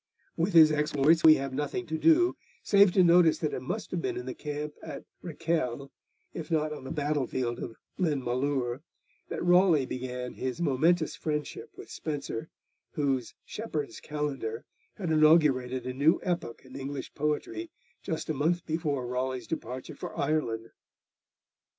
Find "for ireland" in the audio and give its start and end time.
19.95-20.71